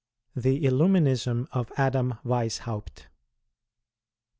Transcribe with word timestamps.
The 0.35 0.59
Illuminism 0.63 1.47
of 1.51 1.71
Adam 1.77 2.15
Weishauft. 2.25 3.05